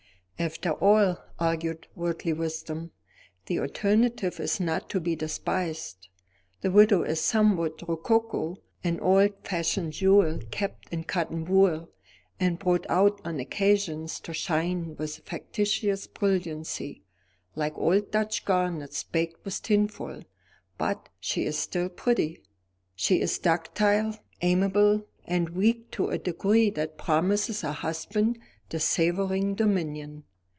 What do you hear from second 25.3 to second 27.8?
weak to a degree that promises a